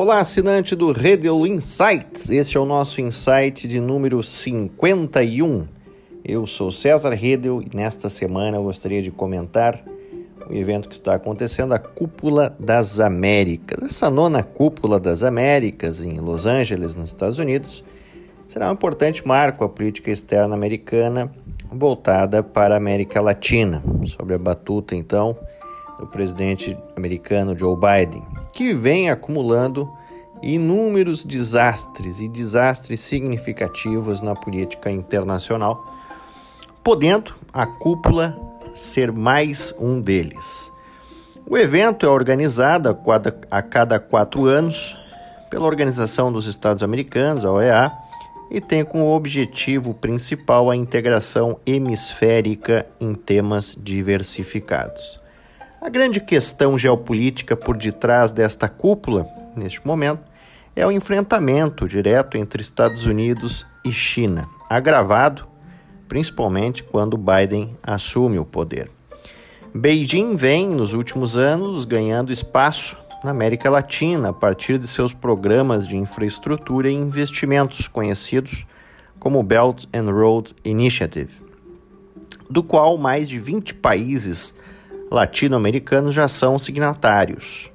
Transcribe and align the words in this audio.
Olá, 0.00 0.20
assinante 0.20 0.76
do 0.76 0.92
Redel 0.92 1.44
Insights. 1.44 2.30
Este 2.30 2.56
é 2.56 2.60
o 2.60 2.64
nosso 2.64 3.00
insight 3.00 3.66
de 3.66 3.80
número 3.80 4.22
51. 4.22 5.66
Eu 6.24 6.46
sou 6.46 6.70
César 6.70 7.12
Redel 7.14 7.60
e 7.60 7.76
nesta 7.76 8.08
semana 8.08 8.58
eu 8.58 8.62
gostaria 8.62 9.02
de 9.02 9.10
comentar 9.10 9.82
o 10.48 10.54
evento 10.54 10.88
que 10.88 10.94
está 10.94 11.14
acontecendo, 11.14 11.74
a 11.74 11.80
Cúpula 11.80 12.56
das 12.60 13.00
Américas. 13.00 13.82
Essa 13.82 14.08
nona 14.08 14.44
Cúpula 14.44 15.00
das 15.00 15.24
Américas 15.24 16.00
em 16.00 16.20
Los 16.20 16.46
Angeles, 16.46 16.94
nos 16.94 17.08
Estados 17.08 17.40
Unidos, 17.40 17.84
será 18.46 18.70
um 18.70 18.74
importante 18.74 19.26
marco 19.26 19.64
à 19.64 19.68
política 19.68 20.12
externa 20.12 20.54
americana 20.54 21.28
voltada 21.72 22.40
para 22.40 22.74
a 22.74 22.76
América 22.76 23.20
Latina, 23.20 23.82
sob 24.06 24.32
a 24.32 24.38
batuta 24.38 24.94
então 24.94 25.36
do 25.98 26.06
presidente 26.06 26.78
americano 26.96 27.58
Joe 27.58 27.74
Biden, 27.74 28.22
que 28.58 28.74
vem 28.74 29.08
acumulando 29.08 29.88
inúmeros 30.42 31.24
desastres 31.24 32.20
e 32.20 32.28
desastres 32.28 32.98
significativos 32.98 34.20
na 34.20 34.34
política 34.34 34.90
internacional, 34.90 35.86
podendo 36.82 37.36
a 37.52 37.64
cúpula 37.64 38.36
ser 38.74 39.12
mais 39.12 39.72
um 39.78 40.00
deles. 40.00 40.72
O 41.46 41.56
evento 41.56 42.04
é 42.04 42.08
organizado 42.08 42.88
a 43.48 43.62
cada 43.62 44.00
quatro 44.00 44.46
anos 44.46 44.96
pela 45.48 45.64
Organização 45.64 46.32
dos 46.32 46.46
Estados 46.46 46.82
Americanos, 46.82 47.44
a 47.44 47.52
OEA, 47.52 47.92
e 48.50 48.60
tem 48.60 48.84
como 48.84 49.14
objetivo 49.14 49.94
principal 49.94 50.68
a 50.68 50.74
integração 50.74 51.60
hemisférica 51.64 52.86
em 52.98 53.14
temas 53.14 53.78
diversificados. 53.80 55.27
A 55.80 55.88
grande 55.88 56.20
questão 56.20 56.76
geopolítica 56.76 57.56
por 57.56 57.76
detrás 57.76 58.32
desta 58.32 58.68
cúpula, 58.68 59.28
neste 59.54 59.86
momento, 59.86 60.22
é 60.74 60.84
o 60.84 60.90
enfrentamento 60.90 61.86
direto 61.86 62.36
entre 62.36 62.60
Estados 62.60 63.06
Unidos 63.06 63.64
e 63.84 63.92
China, 63.92 64.48
agravado 64.68 65.46
principalmente 66.08 66.82
quando 66.82 67.16
Biden 67.16 67.76
assume 67.82 68.38
o 68.40 68.44
poder. 68.44 68.90
Beijing 69.72 70.34
vem, 70.34 70.68
nos 70.68 70.94
últimos 70.94 71.36
anos, 71.36 71.84
ganhando 71.84 72.32
espaço 72.32 72.96
na 73.22 73.30
América 73.30 73.70
Latina 73.70 74.30
a 74.30 74.32
partir 74.32 74.78
de 74.78 74.88
seus 74.88 75.14
programas 75.14 75.86
de 75.86 75.96
infraestrutura 75.96 76.90
e 76.90 76.94
investimentos 76.94 77.86
conhecidos 77.86 78.66
como 79.20 79.42
Belt 79.42 79.84
and 79.94 80.10
Road 80.10 80.56
Initiative, 80.64 81.40
do 82.50 82.64
qual 82.64 82.96
mais 82.96 83.28
de 83.28 83.38
20 83.38 83.74
países 83.74 84.54
latino-americanos 85.10 86.14
já 86.14 86.28
são 86.28 86.58
signatários. 86.58 87.70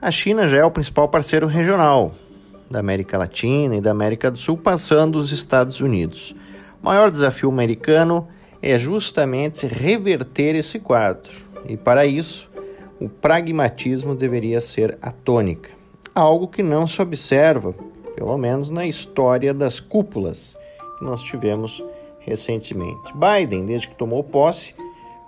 A 0.00 0.10
China 0.10 0.48
já 0.48 0.58
é 0.58 0.64
o 0.64 0.70
principal 0.70 1.08
parceiro 1.08 1.46
regional 1.46 2.14
da 2.70 2.80
América 2.80 3.18
Latina 3.18 3.76
e 3.76 3.80
da 3.80 3.90
América 3.90 4.30
do 4.30 4.38
Sul, 4.38 4.56
passando 4.56 5.16
os 5.16 5.30
Estados 5.30 5.80
Unidos. 5.80 6.34
O 6.82 6.86
maior 6.86 7.10
desafio 7.10 7.50
americano 7.50 8.26
é 8.62 8.78
justamente 8.78 9.66
reverter 9.66 10.56
esse 10.56 10.78
quadro, 10.78 11.32
e 11.68 11.76
para 11.76 12.06
isso, 12.06 12.50
o 12.98 13.08
pragmatismo 13.08 14.14
deveria 14.14 14.60
ser 14.60 14.96
a 15.02 15.10
tônica, 15.10 15.70
algo 16.14 16.48
que 16.48 16.62
não 16.62 16.86
se 16.86 17.02
observa, 17.02 17.74
pelo 18.16 18.38
menos 18.38 18.70
na 18.70 18.86
história 18.86 19.52
das 19.52 19.78
cúpulas 19.78 20.56
que 20.98 21.04
nós 21.04 21.22
tivemos 21.22 21.82
recentemente. 22.20 23.12
Biden, 23.14 23.66
desde 23.66 23.88
que 23.88 23.96
tomou 23.96 24.22
posse, 24.22 24.74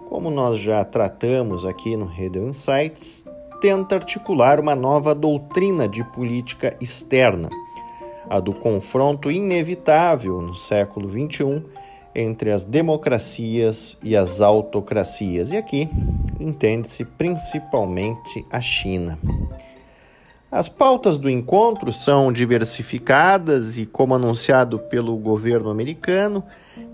como 0.09 0.31
nós 0.31 0.61
já 0.61 0.85
tratamos 0.85 1.65
aqui 1.65 1.97
no 1.97 2.07
Redel 2.07 2.49
Insights, 2.49 3.25
tenta 3.61 3.95
articular 3.95 4.61
uma 4.61 4.75
nova 4.75 5.15
doutrina 5.15 5.89
de 5.89 6.05
política 6.13 6.77
externa, 6.81 7.49
a 8.29 8.41
do 8.41 8.53
confronto 8.53 9.31
inevitável 9.31 10.41
no 10.41 10.55
século 10.55 11.11
XXI 11.11 11.63
entre 12.15 12.53
as 12.53 12.65
democracias 12.65 13.99
e 14.03 14.17
as 14.17 14.41
autocracias. 14.41 15.51
E 15.51 15.57
aqui 15.57 15.89
entende-se 16.39 17.05
principalmente 17.05 18.47
a 18.51 18.61
China. 18.61 19.19
As 20.55 20.69
pautas 20.69 21.19
do 21.19 21.29
encontro 21.29 21.93
são 21.93 22.33
diversificadas 22.33 23.77
e, 23.77 23.85
como 23.85 24.15
anunciado 24.15 24.79
pelo 24.79 25.17
governo 25.17 25.69
americano, 25.69 26.45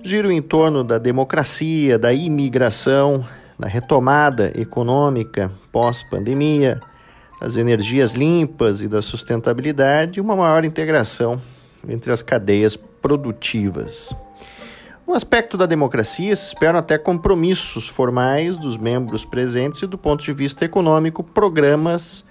giram 0.03 0.33
em 0.33 0.41
torno 0.41 0.83
da 0.83 0.97
democracia, 0.97 1.99
da 1.99 2.11
imigração, 2.11 3.23
da 3.59 3.69
retomada 3.69 4.51
econômica 4.59 5.53
pós-pandemia, 5.71 6.81
das 7.39 7.59
energias 7.59 8.15
limpas 8.15 8.81
e 8.81 8.89
da 8.89 9.03
sustentabilidade 9.03 10.19
e 10.19 10.23
uma 10.23 10.35
maior 10.35 10.65
integração 10.65 11.39
entre 11.87 12.13
as 12.13 12.23
cadeias 12.23 12.77
produtivas. 12.77 14.11
No 15.07 15.13
aspecto 15.13 15.59
da 15.59 15.67
democracia, 15.67 16.35
se 16.35 16.47
esperam 16.47 16.79
até 16.79 16.97
compromissos 16.97 17.87
formais 17.87 18.57
dos 18.57 18.79
membros 18.79 19.23
presentes 19.27 19.83
e, 19.83 19.87
do 19.87 19.99
ponto 19.99 20.25
de 20.25 20.33
vista 20.33 20.65
econômico, 20.65 21.23
programas 21.23 22.25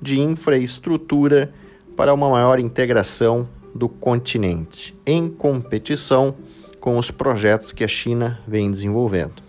de 0.00 0.20
infraestrutura 0.20 1.52
para 1.96 2.12
uma 2.12 2.28
maior 2.28 2.58
integração 2.58 3.48
do 3.74 3.88
continente, 3.88 4.94
em 5.06 5.28
competição 5.28 6.34
com 6.80 6.98
os 6.98 7.10
projetos 7.10 7.72
que 7.72 7.84
a 7.84 7.88
China 7.88 8.40
vem 8.46 8.70
desenvolvendo. 8.70 9.42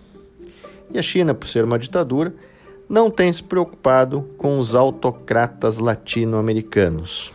E 0.90 0.98
a 0.98 1.02
China, 1.02 1.34
por 1.34 1.46
ser 1.48 1.64
uma 1.64 1.78
ditadura, 1.78 2.34
não 2.88 3.10
tem 3.10 3.32
se 3.32 3.42
preocupado 3.42 4.28
com 4.38 4.58
os 4.58 4.74
autocratas 4.74 5.78
latino-americanos. 5.78 7.32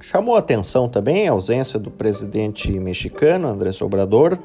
Chamou 0.00 0.36
atenção 0.36 0.88
também 0.88 1.26
a 1.26 1.32
ausência 1.32 1.78
do 1.78 1.90
presidente 1.90 2.70
mexicano, 2.78 3.48
Andrés 3.48 3.80
Obrador, 3.80 4.38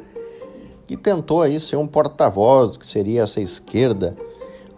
que 0.87 0.97
tentou 0.97 1.41
aí 1.41 1.59
ser 1.59 1.75
um 1.75 1.87
porta-voz 1.87 2.77
que 2.77 2.87
seria 2.87 3.21
essa 3.21 3.39
esquerda 3.39 4.17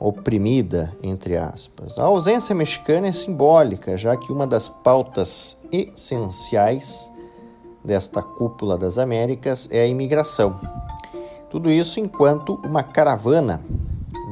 oprimida, 0.04 0.94
entre 1.02 1.38
aspas. 1.38 1.98
A 1.98 2.04
ausência 2.04 2.54
mexicana 2.54 3.08
é 3.08 3.14
simbólica, 3.14 3.98
já 3.98 4.18
que 4.18 4.34
uma 4.34 4.46
das 4.46 4.68
pautas 4.68 5.58
essenciais 5.72 7.10
desta 7.82 8.22
cúpula 8.22 8.78
das 8.78 8.98
Américas 8.98 9.70
é 9.72 9.80
a 9.80 9.88
imigração. 9.88 10.60
Tudo 11.50 11.72
isso 11.72 12.02
enquanto 12.02 12.56
uma 12.66 12.84
caravana 12.84 13.64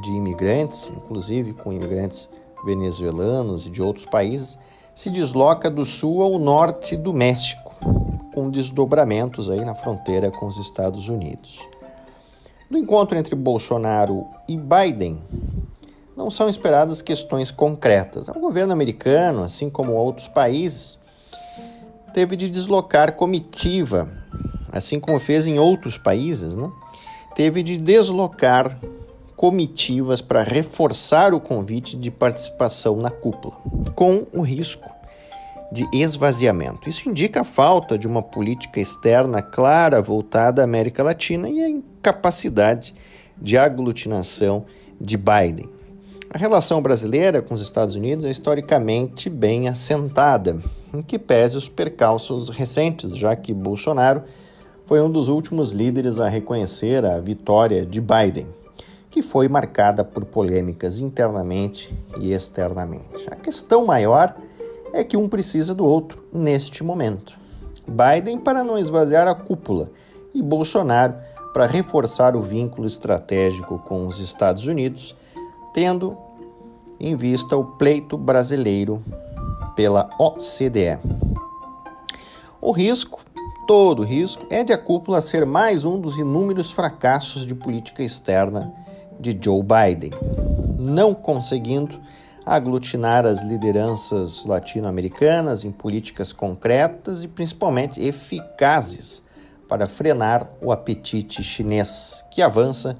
de 0.03 0.11
imigrantes, 0.11 0.91
inclusive 0.93 1.53
com 1.53 1.71
imigrantes 1.71 2.27
venezuelanos 2.65 3.65
e 3.65 3.69
de 3.69 3.81
outros 3.81 4.05
países, 4.05 4.59
se 4.93 5.09
desloca 5.09 5.71
do 5.71 5.85
sul 5.85 6.21
ao 6.21 6.37
norte 6.37 6.97
do 6.97 7.13
México, 7.13 7.73
com 8.33 8.49
desdobramentos 8.49 9.49
aí 9.49 9.63
na 9.63 9.73
fronteira 9.73 10.31
com 10.31 10.47
os 10.47 10.57
Estados 10.57 11.07
Unidos. 11.07 11.65
No 12.69 12.77
encontro 12.77 13.17
entre 13.17 13.35
Bolsonaro 13.35 14.25
e 14.47 14.57
Biden, 14.57 15.21
não 16.15 16.29
são 16.29 16.49
esperadas 16.49 17.01
questões 17.01 17.51
concretas. 17.51 18.27
O 18.29 18.33
governo 18.33 18.73
americano, 18.73 19.41
assim 19.43 19.69
como 19.69 19.93
outros 19.93 20.27
países, 20.27 20.99
teve 22.13 22.35
de 22.35 22.49
deslocar 22.49 23.13
comitiva, 23.13 24.09
assim 24.71 24.99
como 24.99 25.19
fez 25.19 25.47
em 25.47 25.57
outros 25.57 25.97
países, 25.97 26.55
né? 26.55 26.69
teve 27.35 27.63
de 27.63 27.77
deslocar 27.77 28.77
comitivas 29.35 30.21
para 30.21 30.43
reforçar 30.43 31.33
o 31.33 31.39
convite 31.39 31.97
de 31.97 32.11
participação 32.11 32.97
na 32.97 33.09
cúpula, 33.09 33.55
com 33.95 34.27
o 34.33 34.41
risco 34.41 34.87
de 35.71 35.87
esvaziamento. 35.93 36.89
Isso 36.89 37.09
indica 37.09 37.41
a 37.41 37.45
falta 37.45 37.97
de 37.97 38.05
uma 38.05 38.21
política 38.21 38.79
externa 38.79 39.41
clara 39.41 40.01
voltada 40.01 40.61
à 40.61 40.65
América 40.65 41.01
Latina 41.01 41.49
e 41.49 41.61
a 41.61 41.69
incapacidade 41.69 42.93
de 43.41 43.57
aglutinação 43.57 44.65
de 44.99 45.17
Biden. 45.17 45.80
A 46.33 46.37
relação 46.37 46.81
brasileira 46.81 47.41
com 47.41 47.53
os 47.53 47.61
Estados 47.61 47.95
Unidos 47.95 48.25
é 48.25 48.31
historicamente 48.31 49.29
bem 49.29 49.67
assentada, 49.67 50.61
em 50.93 51.01
que 51.01 51.19
pese 51.19 51.57
os 51.57 51.67
percalços 51.67 52.49
recentes, 52.49 53.17
já 53.17 53.35
que 53.35 53.53
Bolsonaro 53.53 54.23
foi 54.85 55.01
um 55.01 55.11
dos 55.11 55.27
últimos 55.27 55.71
líderes 55.71 56.19
a 56.19 56.29
reconhecer 56.29 57.05
a 57.05 57.19
vitória 57.19 57.85
de 57.85 57.99
Biden 57.99 58.47
que 59.11 59.21
foi 59.21 59.49
marcada 59.49 60.05
por 60.05 60.23
polêmicas 60.23 60.97
internamente 60.97 61.93
e 62.17 62.31
externamente. 62.31 63.27
A 63.29 63.35
questão 63.35 63.85
maior 63.85 64.33
é 64.93 65.03
que 65.03 65.17
um 65.17 65.27
precisa 65.27 65.75
do 65.75 65.85
outro 65.85 66.23
neste 66.31 66.81
momento. 66.81 67.37
Biden 67.85 68.39
para 68.39 68.63
não 68.63 68.77
esvaziar 68.77 69.27
a 69.27 69.35
cúpula 69.35 69.91
e 70.33 70.41
Bolsonaro 70.41 71.15
para 71.53 71.67
reforçar 71.67 72.37
o 72.37 72.41
vínculo 72.41 72.87
estratégico 72.87 73.77
com 73.79 74.07
os 74.07 74.21
Estados 74.21 74.65
Unidos, 74.65 75.13
tendo 75.73 76.17
em 76.99 77.15
vista 77.15 77.57
o 77.57 77.63
pleito 77.63 78.17
brasileiro 78.17 79.03
pela 79.75 80.07
OCDE. 80.19 80.99
O 82.59 82.71
risco, 82.71 83.21
todo 83.65 84.03
risco, 84.03 84.45
é 84.49 84.63
de 84.63 84.71
a 84.71 84.77
cúpula 84.77 85.21
ser 85.21 85.45
mais 85.45 85.83
um 85.83 85.99
dos 85.99 86.17
inúmeros 86.17 86.71
fracassos 86.71 87.45
de 87.45 87.55
política 87.55 88.03
externa 88.03 88.71
de 89.19 89.37
Joe 89.39 89.61
Biden, 89.63 90.11
não 90.77 91.13
conseguindo 91.13 91.99
aglutinar 92.45 93.25
as 93.25 93.41
lideranças 93.43 94.45
latino-americanas 94.45 95.63
em 95.63 95.71
políticas 95.71 96.31
concretas 96.33 97.23
e 97.23 97.27
principalmente 97.27 98.01
eficazes 98.01 99.23
para 99.67 99.87
frenar 99.87 100.51
o 100.61 100.71
apetite 100.71 101.43
chinês, 101.43 102.25
que 102.29 102.41
avança 102.41 102.97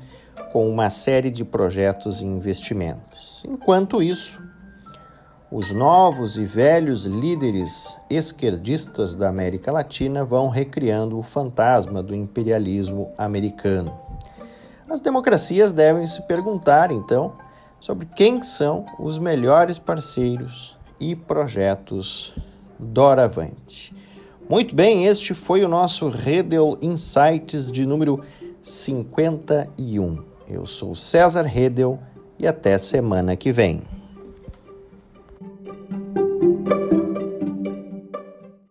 com 0.51 0.69
uma 0.69 0.89
série 0.89 1.30
de 1.31 1.44
projetos 1.44 2.22
e 2.22 2.25
investimentos. 2.25 3.44
Enquanto 3.48 4.01
isso, 4.01 4.42
os 5.51 5.72
novos 5.72 6.38
e 6.38 6.45
velhos 6.45 7.06
líderes 7.06 7.98
esquerdistas 8.10 9.16
da 9.16 9.28
América 9.28 9.72
Latina 9.72 10.24
vão 10.24 10.48
recriando 10.48 11.19
o 11.19 11.24
fantasma 11.24 12.01
do 12.01 12.16
imperialismo 12.16 13.12
americano. 13.18 13.98
As 14.89 15.01
democracias 15.01 15.74
devem 15.74 16.07
se 16.07 16.22
perguntar, 16.22 16.92
então, 16.92 17.33
sobre 17.80 18.06
quem 18.06 18.42
são 18.42 18.86
os 19.00 19.18
melhores 19.18 19.80
parceiros 19.80 20.78
e 21.00 21.16
projetos 21.16 22.33
doravante. 22.80 23.94
Muito 24.50 24.75
bem, 24.75 25.06
este 25.06 25.33
foi 25.33 25.63
o 25.63 25.68
nosso 25.68 26.10
Redel 26.10 26.78
Insights 26.81 27.72
de 27.72 27.86
número 27.86 28.24
51. 28.63 30.23
Eu 30.47 30.67
sou 30.67 30.95
César 30.95 31.43
Redel 31.43 31.99
e 32.37 32.47
até 32.47 32.77
semana 32.77 33.35
que 33.35 33.51
vem. 33.51 33.81